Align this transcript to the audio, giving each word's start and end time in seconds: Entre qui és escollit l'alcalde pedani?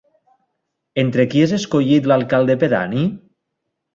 Entre 1.01 1.25
qui 1.33 1.43
és 1.47 1.53
escollit 1.59 2.09
l'alcalde 2.11 2.57
pedani? 2.65 3.03